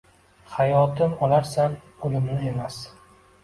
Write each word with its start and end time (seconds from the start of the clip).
Hayotim 0.53 1.13
olarsan, 1.29 1.77
o‘limni 2.11 2.41
emas. 2.57 2.83